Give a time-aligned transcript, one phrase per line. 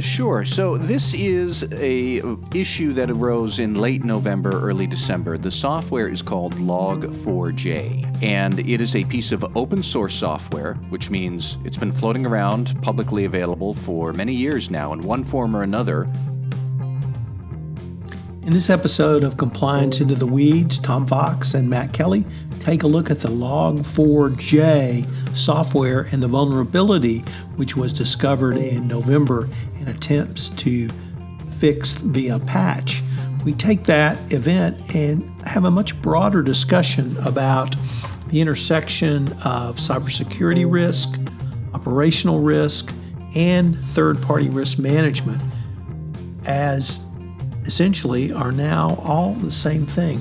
[0.00, 0.44] Sure.
[0.44, 2.20] So this is a
[2.54, 5.38] issue that arose in late November, early December.
[5.38, 11.08] The software is called Log4j, and it is a piece of open source software, which
[11.10, 15.62] means it's been floating around, publicly available for many years now in one form or
[15.62, 16.02] another.
[18.42, 22.26] In this episode of Compliance Into the Weeds, Tom Fox and Matt Kelly
[22.60, 27.20] take a look at the Log4j software and the vulnerability
[27.56, 30.88] which was discovered in November in attempts to
[31.58, 33.02] fix via patch.
[33.44, 37.76] We take that event and have a much broader discussion about
[38.28, 41.18] the intersection of cybersecurity risk,
[41.72, 42.92] operational risk,
[43.34, 45.42] and third party risk management
[46.46, 46.98] as
[47.66, 50.20] essentially are now all the same thing.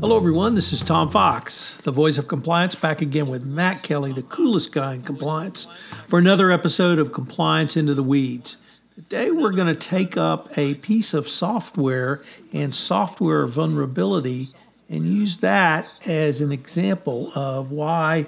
[0.00, 0.54] Hello, everyone.
[0.54, 4.72] This is Tom Fox, the voice of compliance, back again with Matt Kelly, the coolest
[4.72, 5.66] guy in compliance,
[6.06, 8.58] for another episode of Compliance Into the Weeds.
[8.94, 14.46] Today, we're going to take up a piece of software and software vulnerability
[14.88, 18.26] and use that as an example of why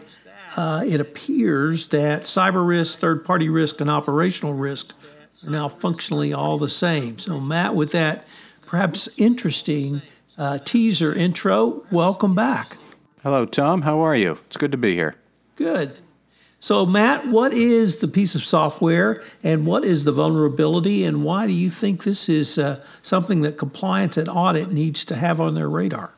[0.57, 4.97] uh, it appears that cyber risk, third party risk, and operational risk
[5.47, 7.21] are now functionally all the same.
[7.21, 8.27] So, Matt, with that
[8.67, 10.03] perhaps interesting
[10.41, 12.79] uh, teaser intro, welcome back.
[13.23, 13.83] Hello, Tom.
[13.83, 14.39] How are you?
[14.47, 15.15] It's good to be here.
[15.57, 15.99] Good.
[16.61, 21.47] So, Matt, what is the piece of software and what is the vulnerability, and why
[21.47, 25.55] do you think this is uh, something that compliance and audit needs to have on
[25.55, 26.15] their radar?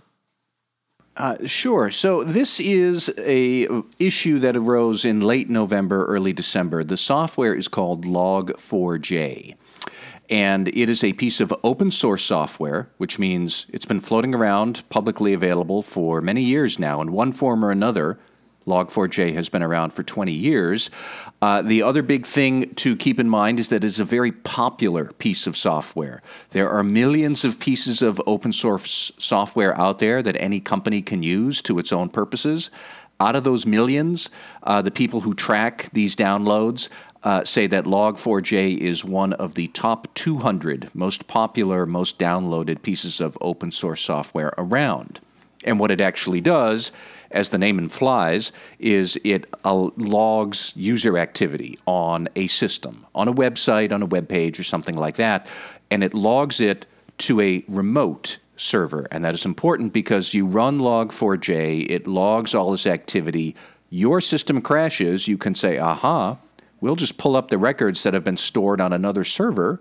[1.16, 1.90] Uh, sure.
[1.90, 3.68] So this is a
[3.98, 6.82] issue that arose in late November, early December.
[6.84, 9.56] The software is called Log4j.
[10.30, 14.88] And it is a piece of open source software, which means it's been floating around,
[14.88, 18.18] publicly available for many years now in one form or another.
[18.66, 20.90] Log4j has been around for 20 years.
[21.40, 25.06] Uh, the other big thing to keep in mind is that it's a very popular
[25.18, 26.22] piece of software.
[26.50, 31.22] There are millions of pieces of open source software out there that any company can
[31.22, 32.70] use to its own purposes.
[33.20, 34.30] Out of those millions,
[34.64, 36.88] uh, the people who track these downloads
[37.24, 43.20] uh, say that Log4j is one of the top 200 most popular, most downloaded pieces
[43.20, 45.20] of open source software around.
[45.64, 46.90] And what it actually does,
[47.30, 53.32] as the name implies, is it uh, logs user activity on a system, on a
[53.32, 55.46] website, on a web page, or something like that,
[55.90, 56.86] and it logs it
[57.18, 59.06] to a remote server.
[59.10, 63.54] And that is important because you run Log4j, it logs all this activity.
[63.90, 66.38] Your system crashes, you can say, aha,
[66.82, 69.80] We'll just pull up the records that have been stored on another server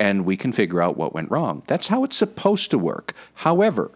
[0.00, 1.62] and we can figure out what went wrong.
[1.68, 3.14] That's how it's supposed to work.
[3.34, 3.92] However,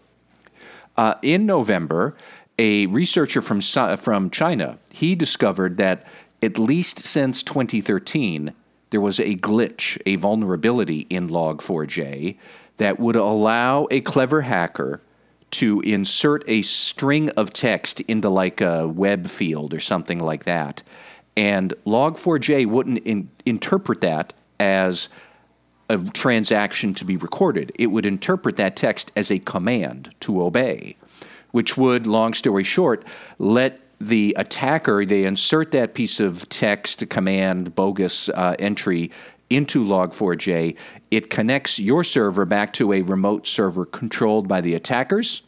[0.96, 2.16] uh, in November,
[2.56, 6.06] a researcher from, from China, he discovered that
[6.40, 8.54] at least since 2013,
[8.90, 12.36] there was a glitch, a vulnerability in Log4j
[12.76, 15.02] that would allow a clever hacker
[15.50, 20.84] to insert a string of text into like a web field or something like that
[21.36, 25.08] and Log4j wouldn't in, interpret that as
[25.88, 27.72] a transaction to be recorded.
[27.76, 30.96] It would interpret that text as a command to obey,
[31.52, 33.04] which would, long story short,
[33.38, 39.10] let the attacker, they insert that piece of text, command, bogus uh, entry
[39.48, 40.76] into Log4j.
[41.10, 45.42] It connects your server back to a remote server controlled by the attackers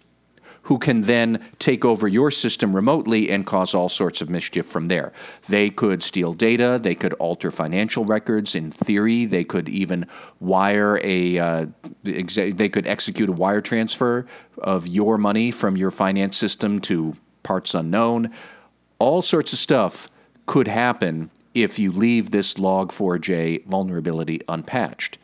[0.69, 4.89] who can then take over your system remotely and cause all sorts of mischief from
[4.89, 5.15] there.
[5.49, 8.55] They could steal data, they could alter financial records.
[8.55, 10.07] In theory, they could even
[10.41, 11.67] wire a, uh,
[12.03, 14.27] they could execute a wire transfer
[14.59, 18.31] of your money from your finance system to parts unknown.
[18.99, 20.11] All sorts of stuff
[20.45, 25.17] could happen if you leave this log4j vulnerability unpatched.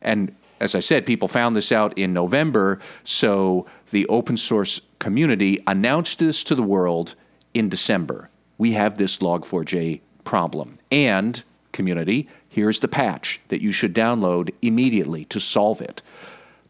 [0.00, 0.32] And
[0.62, 6.18] as I said, people found this out in November, so the open source community announced
[6.18, 7.14] this to the world
[7.54, 8.28] in December.
[8.58, 10.78] We have this Log4j problem.
[10.90, 11.42] And,
[11.72, 16.02] community, here's the patch that you should download immediately to solve it.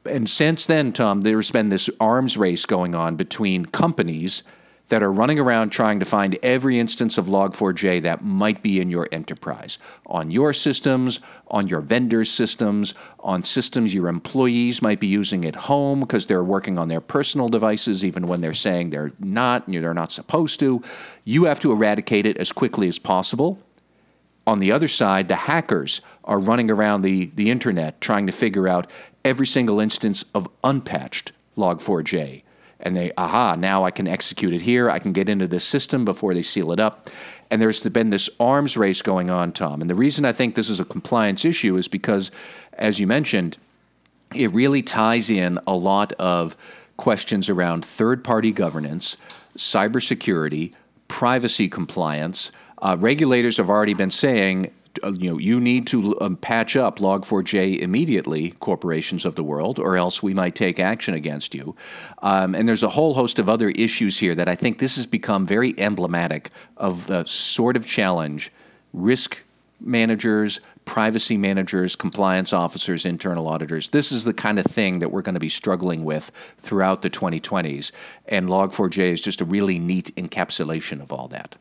[0.05, 4.43] And since then, Tom, there's been this arms race going on between companies
[4.88, 8.90] that are running around trying to find every instance of Log4j that might be in
[8.90, 15.06] your enterprise on your systems, on your vendors' systems, on systems your employees might be
[15.06, 19.12] using at home because they're working on their personal devices, even when they're saying they're
[19.19, 20.82] not and they're not supposed to.
[21.25, 23.58] You have to eradicate it as quickly as possible.
[24.46, 28.67] On the other side, the hackers are running around the, the internet trying to figure
[28.67, 28.90] out
[29.25, 32.43] every single instance of unpatched Log4j
[32.82, 34.90] and they, aha, now I can execute it here.
[34.90, 37.08] I can get into this system before they seal it up.
[37.50, 39.81] And there's been this arms race going on, Tom.
[39.81, 42.31] And the reason I think this is a compliance issue is because,
[42.73, 43.56] as you mentioned,
[44.34, 46.56] it really ties in a lot of
[46.96, 49.17] questions around third party governance,
[49.56, 50.73] cybersecurity,
[51.08, 52.52] privacy compliance.
[52.79, 54.73] Uh, regulators have already been saying
[55.03, 59.79] uh, you know, you need to um, patch up Log4j immediately, corporations of the world,
[59.79, 61.75] or else we might take action against you.
[62.23, 65.07] Um, and there's a whole host of other issues here that I think this has
[65.07, 68.53] become very emblematic of the sort of challenge
[68.93, 69.43] risk
[69.81, 73.91] managers, privacy managers, compliance officers, internal auditors.
[73.91, 77.11] This is the kind of thing that we're going to be struggling with throughout the
[77.11, 77.93] 2020s.
[78.27, 81.57] And Log4j is just a really neat encapsulation of all that.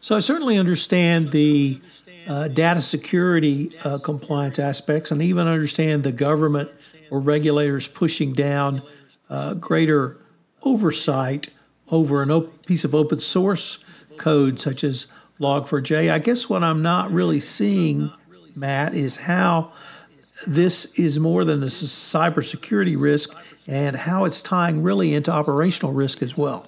[0.00, 1.80] So I certainly understand the
[2.28, 6.70] uh, data security uh, compliance aspects and even understand the government
[7.10, 8.82] or regulators pushing down
[9.30, 10.16] uh, greater
[10.62, 11.48] oversight
[11.90, 13.84] over a op- piece of open source
[14.16, 15.06] code such as
[15.40, 16.10] Log4j.
[16.10, 18.12] I guess what I'm not really seeing,
[18.56, 19.72] Matt, is how
[20.46, 23.36] this is more than a cybersecurity risk
[23.66, 26.66] and how it's tying really into operational risk as well.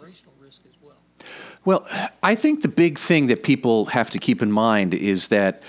[1.67, 1.85] Well,
[2.23, 5.65] I think the big thing that people have to keep in mind is that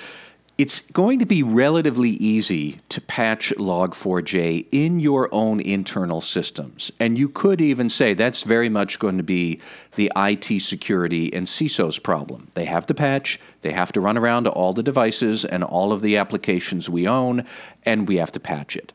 [0.56, 6.92] it's going to be relatively easy to patch Log4j in your own internal systems.
[7.00, 9.60] And you could even say that's very much going to be
[9.96, 12.50] the IT security and CISO's problem.
[12.54, 15.92] They have to patch, they have to run around to all the devices and all
[15.92, 17.44] of the applications we own,
[17.84, 18.94] and we have to patch it.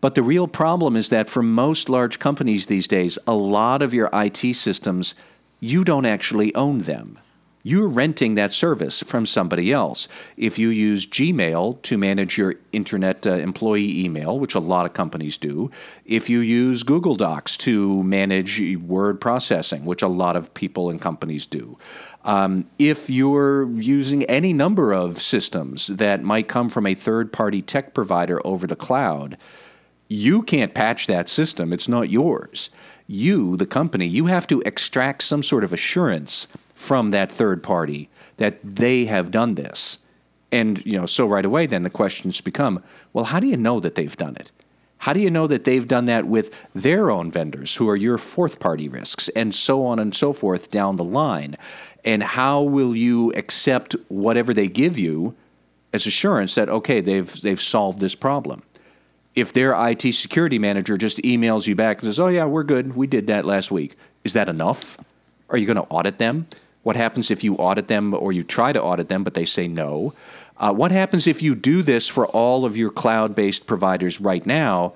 [0.00, 3.92] But the real problem is that for most large companies these days, a lot of
[3.92, 5.14] your IT systems
[5.60, 7.18] you don't actually own them.
[7.64, 10.06] You're renting that service from somebody else.
[10.36, 14.92] If you use Gmail to manage your internet uh, employee email, which a lot of
[14.94, 15.70] companies do,
[16.04, 21.00] if you use Google Docs to manage word processing, which a lot of people and
[21.00, 21.76] companies do,
[22.24, 27.60] um, if you're using any number of systems that might come from a third party
[27.60, 29.36] tech provider over the cloud,
[30.08, 31.72] you can't patch that system.
[31.72, 32.70] It's not yours
[33.08, 38.08] you, the company, you have to extract some sort of assurance from that third party
[38.36, 39.98] that they have done this.
[40.52, 43.80] And you know, so right away then the questions become, well, how do you know
[43.80, 44.52] that they've done it?
[44.98, 48.18] How do you know that they've done that with their own vendors who are your
[48.18, 51.56] fourth party risks and so on and so forth down the line?
[52.04, 55.34] And how will you accept whatever they give you
[55.92, 58.62] as assurance that okay, they've they've solved this problem?
[59.38, 62.96] If their IT security manager just emails you back and says, "Oh yeah, we're good.
[62.96, 64.98] We did that last week." Is that enough?
[65.48, 66.46] Are you going to audit them?
[66.82, 69.68] What happens if you audit them or you try to audit them but they say
[69.68, 70.12] no?
[70.56, 74.94] Uh, what happens if you do this for all of your cloud-based providers right now?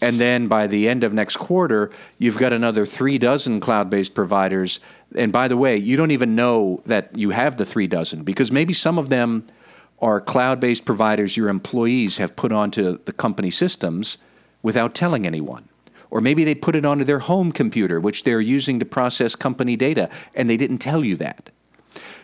[0.00, 4.14] And then by the end of next quarter, you've got another three dozen cloud based
[4.14, 4.80] providers.
[5.14, 8.52] And by the way, you don't even know that you have the three dozen because
[8.52, 9.44] maybe some of them
[10.00, 14.18] are cloud based providers your employees have put onto the company systems
[14.62, 15.68] without telling anyone.
[16.10, 19.76] Or maybe they put it onto their home computer, which they're using to process company
[19.76, 21.50] data, and they didn't tell you that.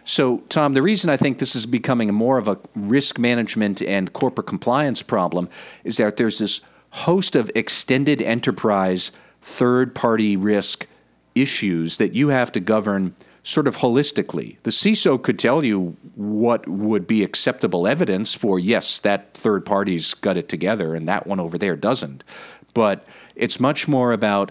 [0.04, 4.12] So, Tom, the reason I think this is becoming more of a risk management and
[4.12, 5.48] corporate compliance problem
[5.82, 6.60] is that there's this
[6.90, 10.86] host of extended enterprise third party risk
[11.34, 14.56] issues that you have to govern sort of holistically.
[14.62, 20.14] The CISO could tell you what would be acceptable evidence for, yes, that third party's
[20.14, 22.24] got it together and that one over there doesn't.
[22.72, 24.50] But it's much more about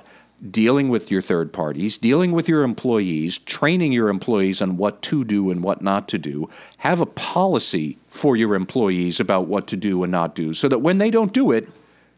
[0.52, 5.24] dealing with your third parties, dealing with your employees, training your employees on what to
[5.24, 6.50] do and what not to do.
[6.78, 10.80] Have a policy for your employees about what to do and not do so that
[10.80, 11.68] when they don't do it,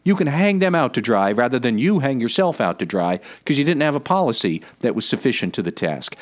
[0.05, 3.19] you can hang them out to dry rather than you hang yourself out to dry
[3.39, 6.15] because you didn't have a policy that was sufficient to the task.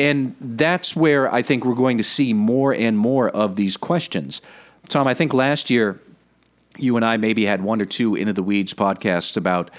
[0.00, 4.42] And that's where I think we're going to see more and more of these questions.
[4.88, 6.00] Tom, I think last year
[6.78, 9.70] you and I maybe had one or two Into the Weeds podcasts about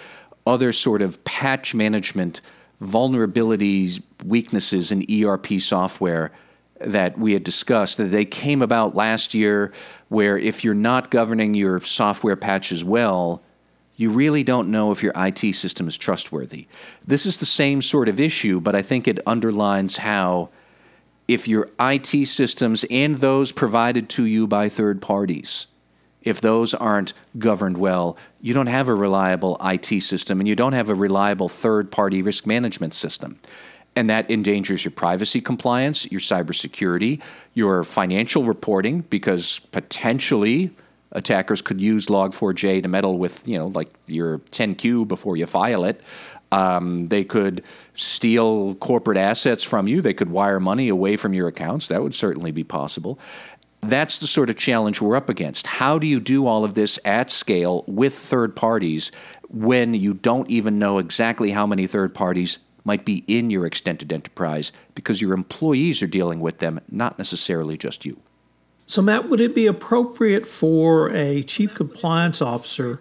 [0.45, 2.41] other sort of patch management
[2.81, 6.31] vulnerabilities, weaknesses in ERP software
[6.79, 9.73] that we had discussed that they came about last year
[10.09, 13.41] where if you're not governing your software patches well,
[13.95, 16.67] you really don't know if your IT system is trustworthy.
[17.05, 20.49] This is the same sort of issue, but I think it underlines how
[21.27, 25.67] if your IT systems and those provided to you by third parties,
[26.21, 30.73] if those aren't governed well, you don't have a reliable IT system and you don't
[30.73, 33.39] have a reliable third party risk management system.
[33.95, 37.21] And that endangers your privacy compliance, your cybersecurity,
[37.53, 40.71] your financial reporting, because potentially
[41.11, 45.83] attackers could use Log4j to meddle with, you know, like your 10Q before you file
[45.83, 46.01] it.
[46.51, 50.01] Um, they could steal corporate assets from you.
[50.01, 51.87] They could wire money away from your accounts.
[51.87, 53.19] That would certainly be possible.
[53.81, 55.67] That's the sort of challenge we're up against.
[55.67, 59.11] How do you do all of this at scale with third parties
[59.49, 64.11] when you don't even know exactly how many third parties might be in your extended
[64.11, 68.19] enterprise because your employees are dealing with them, not necessarily just you?
[68.87, 72.99] So, Matt, would it be appropriate for a chief compliance officer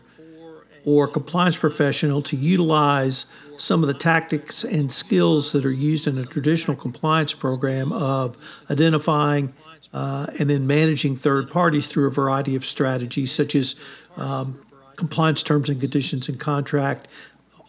[0.85, 6.17] or compliance professional to utilize some of the tactics and skills that are used in
[6.19, 8.37] a traditional compliance program of
[8.71, 9.53] identifying
[9.93, 13.75] uh, and then managing third parties through a variety of strategies, such as
[14.17, 14.61] um,
[14.97, 17.09] compliance terms and conditions and contract,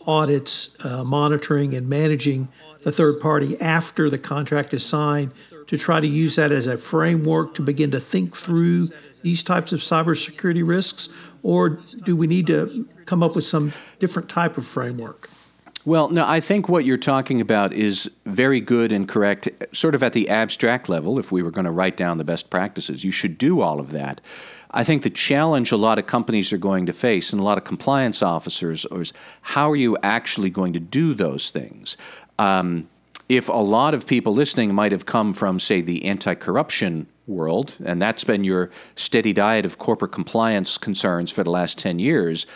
[0.09, 2.49] audits, uh, monitoring, and managing
[2.81, 5.31] the third party after the contract is signed
[5.67, 8.89] to try to use that as a framework to begin to think through
[9.21, 11.09] these types of cybersecurity risks?
[11.43, 15.29] Or do we need to come up with some different type of framework?
[15.85, 20.03] Well, no, I think what you're talking about is very good and correct, sort of
[20.03, 21.19] at the abstract level.
[21.19, 23.91] If we were going to write down the best practices, you should do all of
[23.91, 24.21] that.
[24.71, 27.57] I think the challenge a lot of companies are going to face and a lot
[27.57, 31.97] of compliance officers is how are you actually going to do those things?
[32.37, 32.87] Um,
[33.27, 37.75] if a lot of people listening might have come from, say, the anti corruption world,
[37.83, 42.47] and that's been your steady diet of corporate compliance concerns for the last 10 years,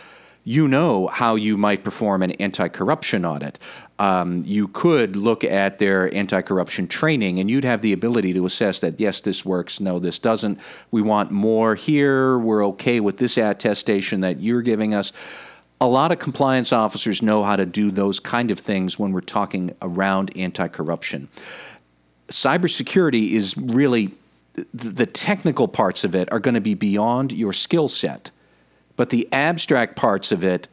[0.44, 3.60] you know how you might perform an anti corruption audit.
[4.00, 8.46] Um, you could look at their anti corruption training and you'd have the ability to
[8.46, 10.60] assess that, yes, this works, no, this doesn't.
[10.92, 12.38] We want more here.
[12.38, 15.14] We're okay with this attestation that you're giving us.
[15.80, 19.22] A lot of compliance officers know how to do those kind of things when we're
[19.22, 21.30] talking around anti corruption.
[22.28, 24.12] Cybersecurity is really
[24.74, 28.30] the technical parts of it are going to be beyond your skill set
[28.96, 30.68] but the abstract parts of it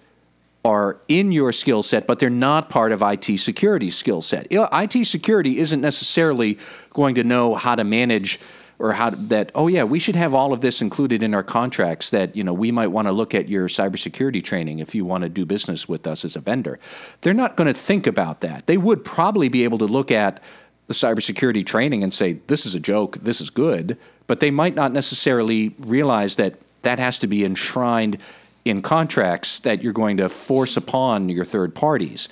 [0.64, 4.46] are in your skill set, but they're not part of IT security skill set.
[4.50, 6.58] IT security isn't necessarily
[6.92, 8.38] going to know how to manage
[8.78, 9.52] or how to, that.
[9.54, 12.10] Oh yeah, we should have all of this included in our contracts.
[12.10, 15.22] That you know we might want to look at your cybersecurity training if you want
[15.22, 16.78] to do business with us as a vendor.
[17.20, 18.66] They're not going to think about that.
[18.66, 20.42] They would probably be able to look at
[20.88, 23.96] the cybersecurity training and say this is a joke, this is good,
[24.26, 28.18] but they might not necessarily realize that that has to be enshrined
[28.64, 32.28] in contracts that you're going to force upon your third parties.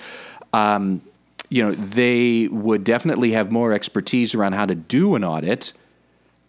[0.53, 1.01] Um,
[1.49, 5.73] you know, they would definitely have more expertise around how to do an audit,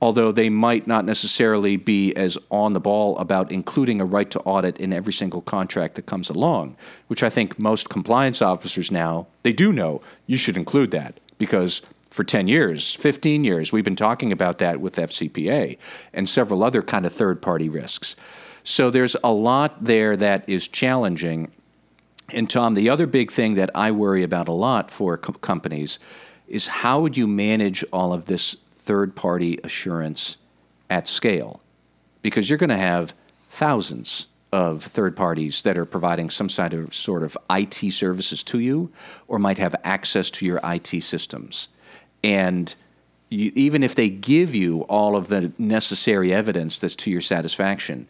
[0.03, 4.41] although they might not necessarily be as on the ball about including a right to
[4.41, 6.77] audit in every single contract that comes along,
[7.09, 11.81] which I think most compliance officers now, they do know you should include that because
[12.11, 13.73] for 10 years, 15 years.
[13.73, 15.79] We've been talking about that with FCPA
[16.13, 18.17] and several other kind of third party risks.
[18.65, 21.51] So there's a lot there that is challenging.
[22.35, 25.99] And Tom, the other big thing that I worry about a lot for co- companies
[26.49, 30.37] is how would you manage all of this third party assurance
[30.91, 31.61] at scale?
[32.23, 33.15] Because you're going to have
[33.51, 38.59] thousands of third parties that are providing some sort of sort of IT services to
[38.59, 38.91] you
[39.29, 41.69] or might have access to your IT systems.
[42.23, 42.75] And
[43.29, 48.09] you, even if they give you all of the necessary evidence that's to your satisfaction,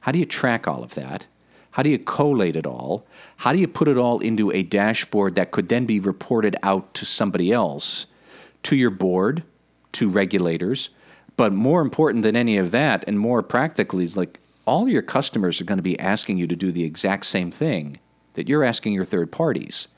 [0.00, 1.26] how do you track all of that?
[1.72, 3.06] How do you collate it all?
[3.38, 6.94] How do you put it all into a dashboard that could then be reported out
[6.94, 8.06] to somebody else,
[8.62, 9.42] to your board,
[9.92, 10.90] to regulators?
[11.36, 15.60] But more important than any of that, and more practically, is like all your customers
[15.60, 17.98] are going to be asking you to do the exact same thing
[18.34, 19.88] that you're asking your third parties.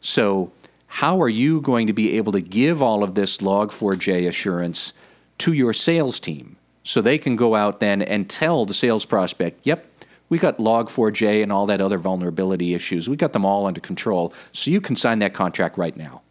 [0.00, 0.52] So
[0.92, 4.92] how are you going to be able to give all of this Log4j assurance
[5.38, 9.60] to your sales team so they can go out then and tell the sales prospect,
[9.62, 9.86] yep,
[10.28, 13.08] we got Log4j and all that other vulnerability issues.
[13.08, 16.22] We got them all under control, so you can sign that contract right now.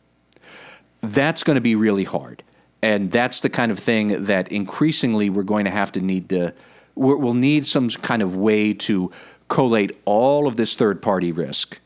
[1.00, 2.44] That's going to be really hard.
[2.82, 6.54] And that's the kind of thing that increasingly we're going to have to need to,
[6.96, 9.10] we'll need some kind of way to
[9.48, 11.80] collate all of this third party risk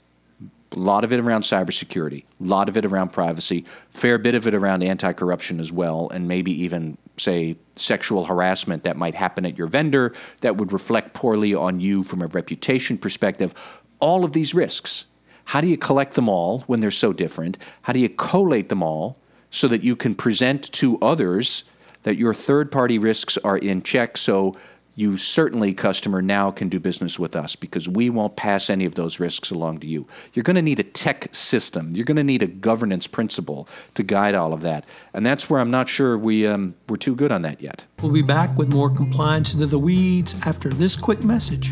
[0.74, 4.48] a lot of it around cybersecurity, a lot of it around privacy, fair bit of
[4.48, 9.58] it around anti-corruption as well, and maybe even say sexual harassment that might happen at
[9.58, 13.53] your vendor that would reflect poorly on you from a reputation perspective.
[14.00, 15.06] all of these risks.
[15.46, 17.58] How do you collect them all when they're so different?
[17.84, 19.18] How do you collate them all
[19.50, 21.63] so that you can present to others
[22.03, 24.58] that your third party risks are in check so
[24.96, 28.96] you certainly, customer, now can do business with us because we won't pass any of
[28.96, 30.08] those risks along to you.
[30.34, 31.92] You're going to need a tech system.
[31.94, 34.88] You're going to need a governance principle to guide all of that.
[35.14, 37.86] And that's where I'm not sure we, um, we're too good on that yet.
[38.02, 41.72] We'll be back with more compliance into the weeds after this quick message.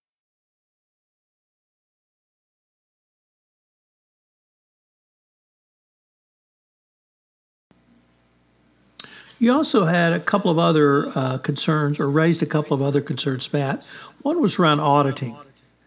[9.41, 13.01] You also had a couple of other uh, concerns, or raised a couple of other
[13.01, 13.83] concerns, Matt.
[14.21, 15.35] One was around auditing.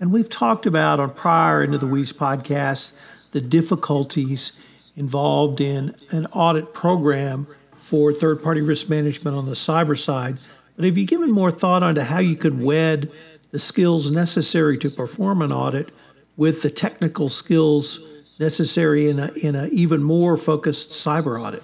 [0.01, 2.95] And we've talked about on prior Into the Weeds podcasts
[3.31, 4.55] the difficulties
[4.97, 7.47] involved in an audit program
[7.77, 10.39] for third party risk management on the cyber side.
[10.75, 13.09] But have you given more thought onto how you could wed
[13.53, 15.93] the skills necessary to perform an audit
[16.37, 18.01] with the technical skills
[18.41, 21.63] necessary in an in a even more focused cyber audit?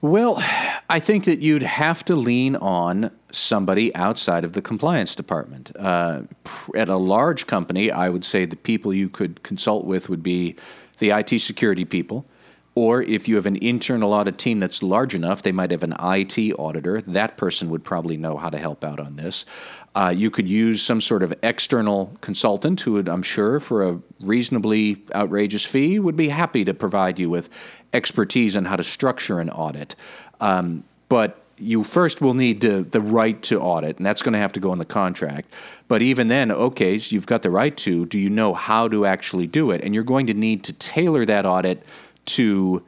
[0.00, 0.40] Well,
[0.88, 5.72] I think that you'd have to lean on somebody outside of the compliance department.
[5.76, 6.22] Uh,
[6.76, 10.54] at a large company, I would say the people you could consult with would be
[10.98, 12.24] the IT security people.
[12.78, 15.96] Or if you have an internal audit team that's large enough, they might have an
[16.00, 17.00] IT auditor.
[17.00, 19.46] That person would probably know how to help out on this.
[19.96, 23.98] Uh, you could use some sort of external consultant who would, I'm sure, for a
[24.20, 27.48] reasonably outrageous fee, would be happy to provide you with
[27.92, 29.96] expertise on how to structure an audit.
[30.40, 34.38] Um, but you first will need to, the right to audit, and that's going to
[34.38, 35.52] have to go in the contract.
[35.88, 38.06] But even then, okay, so you've got the right to.
[38.06, 39.82] Do you know how to actually do it?
[39.82, 41.82] And you're going to need to tailor that audit
[42.28, 42.82] to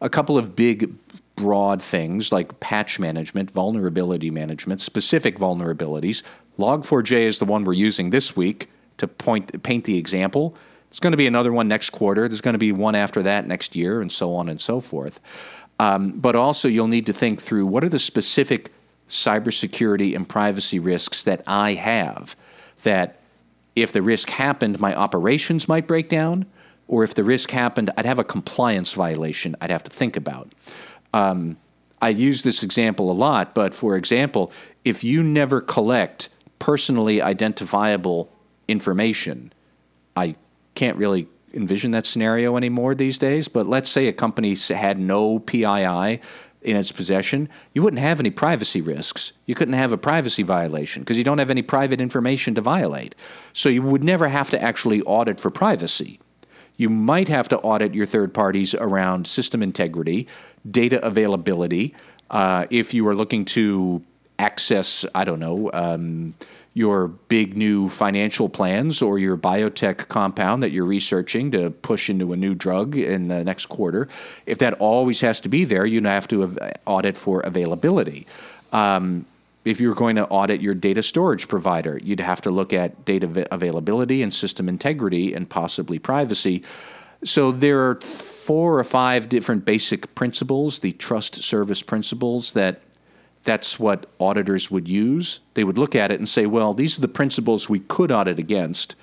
[0.00, 0.94] a couple of big
[1.36, 6.22] broad things like patch management, vulnerability management, specific vulnerabilities.
[6.58, 10.54] Log4j is the one we're using this week to point paint the example.
[10.88, 12.28] There's going to be another one next quarter.
[12.28, 15.18] There's going to be one after that next year, and so on and so forth.
[15.80, 18.70] Um, but also, you'll need to think through what are the specific
[19.08, 22.36] cybersecurity and privacy risks that I have
[22.84, 23.20] that
[23.74, 26.46] if the risk happened, my operations might break down,
[26.88, 30.52] or if the risk happened, I'd have a compliance violation I'd have to think about.
[31.12, 31.56] Um,
[32.02, 34.52] I use this example a lot, but for example,
[34.84, 38.30] if you never collect personally identifiable
[38.68, 39.52] information,
[40.16, 40.36] I
[40.74, 45.38] can't really envision that scenario anymore these days, but let's say a company had no
[45.38, 46.20] PII
[46.64, 49.34] in its possession, you wouldn't have any privacy risks.
[49.46, 53.14] You couldn't have a privacy violation because you don't have any private information to violate.
[53.52, 56.20] So you would never have to actually audit for privacy.
[56.76, 60.26] You might have to audit your third parties around system integrity,
[60.68, 61.94] data availability.
[62.30, 64.02] Uh, if you are looking to
[64.38, 66.34] access, I don't know, um,
[66.74, 72.32] your big new financial plans or your biotech compound that you're researching to push into
[72.32, 74.08] a new drug in the next quarter,
[74.44, 78.26] if that always has to be there, you have to audit for availability.
[78.72, 79.24] Um,
[79.64, 83.46] if you're going to audit your data storage provider, you'd have to look at data
[83.52, 86.62] availability and system integrity and possibly privacy.
[87.24, 92.82] So there are four or five different basic principles, the trust service principles that
[93.44, 95.40] that's what auditors would use.
[95.54, 98.38] They would look at it and say, well, these are the principles we could audit
[98.38, 98.96] against.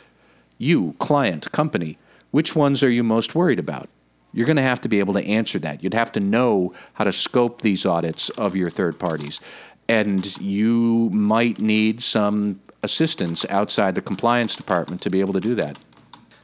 [0.57, 1.97] You, client, company,
[2.29, 3.89] which ones are you most worried about?
[4.33, 5.83] You're going to have to be able to answer that.
[5.83, 9.41] You'd have to know how to scope these audits of your third parties
[9.91, 15.53] and you might need some assistance outside the compliance department to be able to do
[15.53, 15.77] that.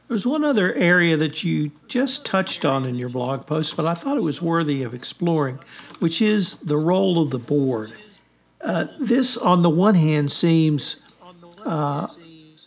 [0.06, 3.94] There's one other area that you just touched on in your blog post, but I
[3.94, 5.60] thought it was worthy of exploring,
[5.98, 7.94] which is the role of the board.
[8.60, 11.00] Uh, this, on the one hand, seems
[11.64, 12.06] uh,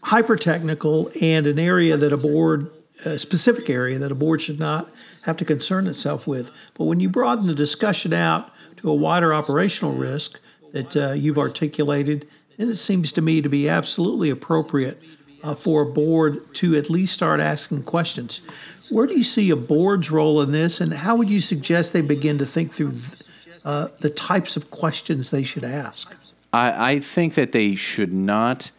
[0.03, 2.71] hyper technical and an area that a board,
[3.05, 4.89] a specific area that a board should not
[5.25, 6.49] have to concern itself with.
[6.73, 10.39] But when you broaden the discussion out to a wider operational risk,
[10.71, 15.01] that uh, you've articulated, and it seems to me to be absolutely appropriate
[15.43, 18.41] uh, for a board to at least start asking questions.
[18.89, 22.01] Where do you see a board's role in this, and how would you suggest they
[22.01, 23.23] begin to think through th-
[23.63, 26.13] uh, the types of questions they should ask?
[26.53, 28.71] I, I think that they should not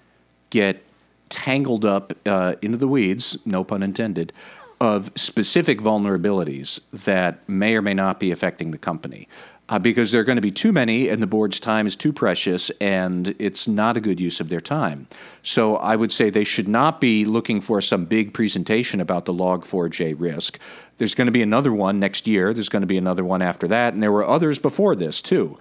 [0.50, 0.82] get
[1.30, 4.32] tangled up uh, into the weeds, no pun intended,
[4.80, 9.28] of specific vulnerabilities that may or may not be affecting the company.
[9.68, 12.12] Uh, because there are going to be too many, and the board's time is too
[12.12, 15.06] precious, and it's not a good use of their time.
[15.42, 19.32] So I would say they should not be looking for some big presentation about the
[19.32, 20.58] Log4j risk.
[20.98, 22.52] There's going to be another one next year.
[22.52, 25.58] There's going to be another one after that, and there were others before this too.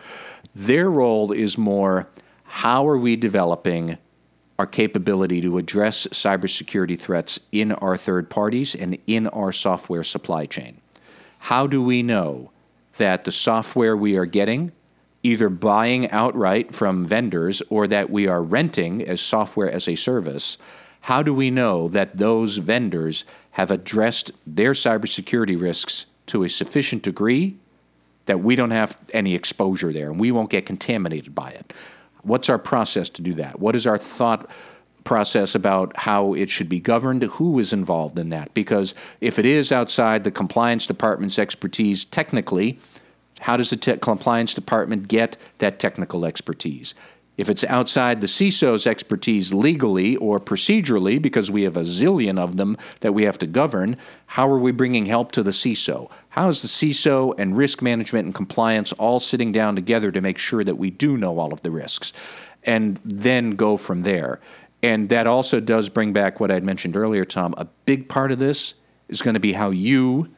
[0.54, 2.10] Their role is more
[2.44, 3.98] how are we developing
[4.60, 10.46] our capability to address cybersecurity threats in our third parties and in our software supply
[10.46, 10.82] chain?
[11.40, 12.52] How do we know
[12.98, 14.72] that the software we are getting,
[15.24, 20.58] either buying outright from vendors or that we are renting as software as a service,
[21.02, 27.04] how do we know that those vendors have addressed their cybersecurity risks to a sufficient
[27.04, 27.56] degree
[28.26, 31.74] that we don't have any exposure there and we won't get contaminated by it?
[32.24, 33.60] What's our process to do that?
[33.60, 34.50] What is our thought
[35.04, 37.24] process about how it should be governed?
[37.24, 38.54] Who is involved in that?
[38.54, 42.80] Because if it is outside the compliance department's expertise technically,
[43.40, 46.94] how does the te- compliance department get that technical expertise?
[47.38, 52.58] If it's outside the CISO's expertise legally or procedurally, because we have a zillion of
[52.58, 56.12] them that we have to govern, how are we bringing help to the CISO?
[56.30, 60.38] How is the CISO and risk management and compliance all sitting down together to make
[60.38, 62.14] sure that we do know all of the risks?
[62.64, 64.40] And then go from there.
[64.84, 67.54] And that also does bring back what I'd mentioned earlier, Tom.
[67.58, 68.74] A big part of this
[69.10, 70.30] is going to be how you,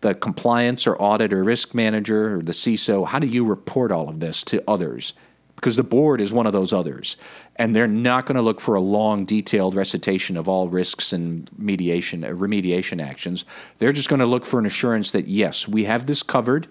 [0.00, 4.08] the compliance or audit or risk manager or the CISO, how do you report all
[4.08, 5.12] of this to others?
[5.60, 7.18] because the board is one of those others.
[7.56, 11.50] And they're not going to look for a long, detailed recitation of all risks and
[11.58, 13.44] mediation, uh, remediation actions.
[13.76, 16.66] They're just going to look for an assurance that, yes, we have this covered.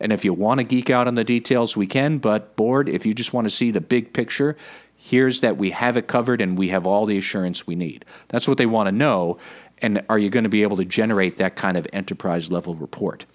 [0.00, 2.16] And if you want to geek out on the details, we can.
[2.16, 4.56] But, board, if you just want to see the big picture,
[5.04, 8.06] here's that we have it covered and we have all the assurance we need.
[8.28, 9.36] That's what they want to know.
[9.82, 13.26] And are you going to be able to generate that kind of enterprise level report?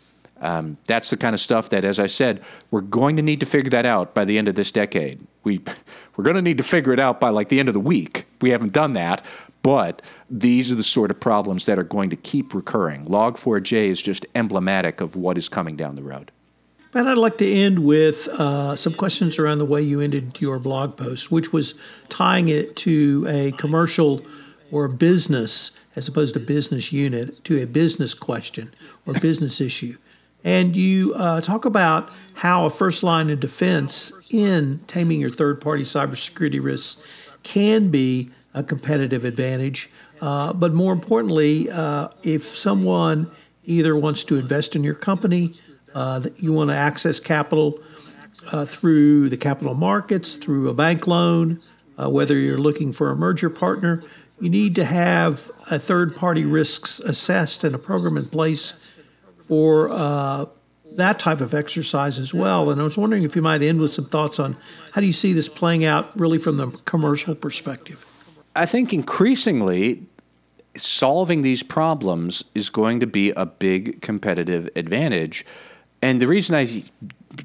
[0.41, 3.45] Um, that's the kind of stuff that, as I said, we're going to need to
[3.45, 5.19] figure that out by the end of this decade.
[5.43, 5.61] We,
[6.15, 8.25] we're going to need to figure it out by like the end of the week.
[8.41, 9.23] We haven't done that,
[9.61, 13.05] but these are the sort of problems that are going to keep recurring.
[13.05, 16.31] Log4j is just emblematic of what is coming down the road.
[16.91, 20.57] Matt, I'd like to end with uh, some questions around the way you ended your
[20.57, 21.75] blog post, which was
[22.09, 24.25] tying it to a commercial
[24.71, 28.71] or business as opposed to business unit to a business question
[29.05, 29.97] or business issue.
[30.43, 35.61] And you uh, talk about how a first line of defense in taming your third
[35.61, 37.03] party cybersecurity risks
[37.43, 39.91] can be a competitive advantage.
[40.21, 43.29] Uh, but more importantly, uh, if someone
[43.65, 45.53] either wants to invest in your company,
[45.93, 47.79] uh, that you want to access capital
[48.51, 51.59] uh, through the capital markets, through a bank loan,
[51.97, 54.03] uh, whether you're looking for a merger partner,
[54.39, 58.73] you need to have a third party risks assessed and a program in place
[59.47, 60.45] for uh,
[60.91, 62.69] that type of exercise as well.
[62.69, 64.55] And I was wondering if you might end with some thoughts on
[64.93, 68.05] how do you see this playing out really from the commercial perspective?
[68.55, 70.03] I think increasingly
[70.75, 75.45] solving these problems is going to be a big competitive advantage.
[76.01, 76.65] And the reason I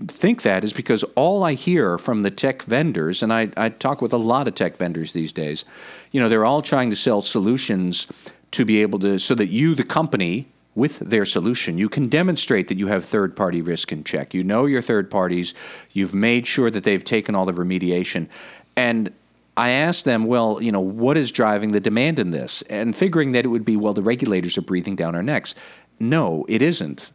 [0.06, 4.00] think that is because all I hear from the tech vendors, and I, I talk
[4.00, 5.64] with a lot of tech vendors these days,
[6.12, 8.06] you know, they're all trying to sell solutions
[8.52, 11.78] to be able to, so that you, the company, with their solution.
[11.78, 14.34] You can demonstrate that you have third party risk in check.
[14.34, 15.54] You know your third parties,
[15.92, 18.28] you've made sure that they've taken all the remediation.
[18.76, 19.12] And
[19.56, 22.62] I asked them, well, you know, what is driving the demand in this?
[22.62, 25.54] And figuring that it would be, well, the regulators are breathing down our necks.
[26.00, 27.12] No, it isn't.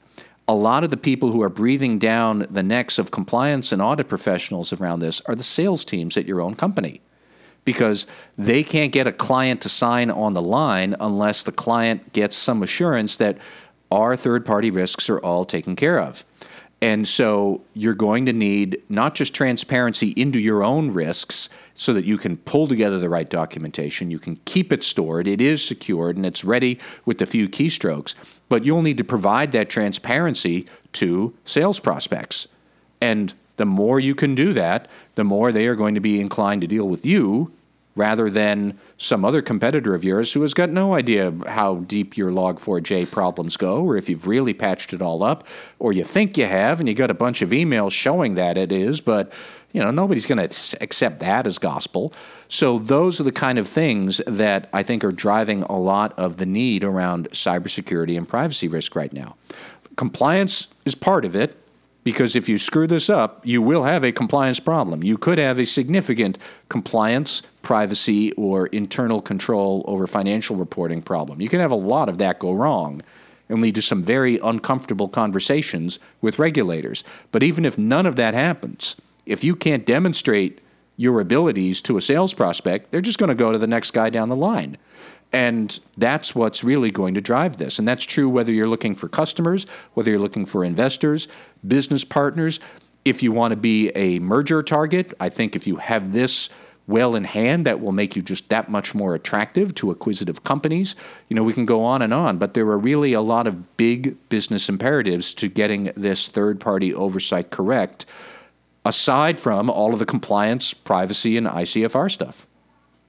[0.50, 4.08] A lot of the people who are breathing down the necks of compliance and audit
[4.08, 7.02] professionals around this are the sales teams at your own company
[7.66, 12.36] because they can't get a client to sign on the line unless the client gets
[12.36, 13.38] some assurance that
[13.92, 16.24] our third party risks are all taken care of.
[16.82, 21.50] And so you're going to need not just transparency into your own risks
[21.80, 25.40] so that you can pull together the right documentation, you can keep it stored, it
[25.40, 28.16] is secured, and it's ready with a few keystrokes,
[28.50, 32.50] but you'll need to provide that transparency to sales prospects.
[33.00, 36.60] And the more you can do that, the more they are going to be inclined
[36.62, 37.54] to deal with you
[37.96, 42.32] rather than some other competitor of yours who has got no idea how deep your
[42.32, 45.46] log4j problems go or if you've really patched it all up
[45.80, 48.72] or you think you have and you got a bunch of emails showing that it
[48.72, 49.34] is but
[49.74, 52.14] you know nobody's going to accept that as gospel
[52.48, 56.38] so those are the kind of things that i think are driving a lot of
[56.38, 59.36] the need around cybersecurity and privacy risk right now
[59.96, 61.56] compliance is part of it
[62.04, 65.04] Because if you screw this up, you will have a compliance problem.
[65.04, 66.38] You could have a significant
[66.70, 71.42] compliance, privacy, or internal control over financial reporting problem.
[71.42, 73.02] You can have a lot of that go wrong
[73.50, 77.04] and lead to some very uncomfortable conversations with regulators.
[77.32, 78.96] But even if none of that happens,
[79.30, 80.60] if you can't demonstrate
[80.98, 84.10] your abilities to a sales prospect, they're just going to go to the next guy
[84.10, 84.76] down the line.
[85.32, 87.78] And that's what's really going to drive this.
[87.78, 91.28] And that's true whether you're looking for customers, whether you're looking for investors,
[91.66, 92.60] business partners.
[93.06, 96.50] If you want to be a merger target, I think if you have this
[96.88, 100.96] well in hand, that will make you just that much more attractive to acquisitive companies.
[101.30, 103.78] You know, we can go on and on, but there are really a lot of
[103.78, 108.08] big business imperatives to getting this third party oversight correct,
[108.86, 112.48] aside from all of the compliance, privacy, and ICFR stuff.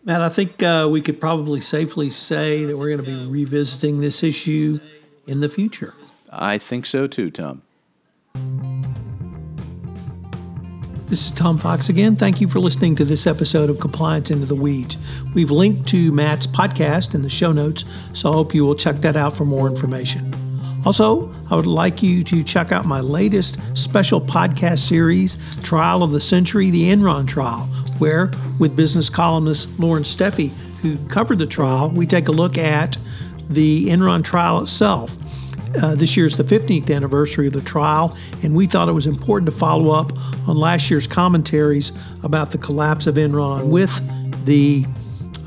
[0.05, 4.01] Matt, I think uh, we could probably safely say that we're going to be revisiting
[4.01, 4.81] this issue
[5.27, 5.95] in the future.
[6.31, 7.63] I think so too, Tom.
[11.11, 12.15] This is Tom Fox again.
[12.15, 14.97] Thank you for listening to this episode of Compliance Into the Weeds.
[15.35, 18.97] We've linked to Matt's podcast in the show notes, so I hope you will check
[18.97, 20.30] that out for more information.
[20.87, 26.12] Also, I would like you to check out my latest special podcast series, Trial of
[26.12, 27.69] the Century, the Enron Trial
[28.01, 30.49] where, with business columnist Loren Steffy,
[30.81, 32.97] who covered the trial, we take a look at
[33.49, 35.16] the Enron trial itself.
[35.81, 39.07] Uh, this year is the 15th anniversary of the trial, and we thought it was
[39.07, 40.12] important to follow up
[40.49, 41.93] on last year's commentaries
[42.25, 43.93] about the collapse of Enron with
[44.47, 44.85] the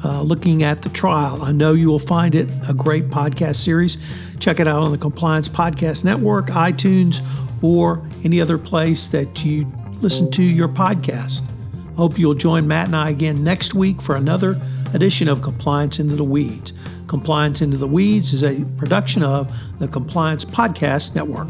[0.03, 1.41] uh, looking at the trial.
[1.41, 3.97] I know you will find it a great podcast series.
[4.39, 7.21] Check it out on the Compliance Podcast Network, iTunes,
[7.63, 11.41] or any other place that you listen to your podcast.
[11.95, 14.59] Hope you'll join Matt and I again next week for another
[14.93, 16.73] edition of Compliance Into the Weeds.
[17.07, 21.49] Compliance Into the Weeds is a production of the Compliance Podcast Network.